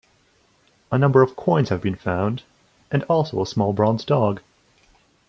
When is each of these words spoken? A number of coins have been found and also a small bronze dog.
A 0.91 0.97
number 0.97 1.21
of 1.21 1.35
coins 1.35 1.69
have 1.69 1.79
been 1.83 1.93
found 1.93 2.41
and 2.89 3.03
also 3.03 3.39
a 3.39 3.45
small 3.45 3.71
bronze 3.71 4.03
dog. 4.03 4.41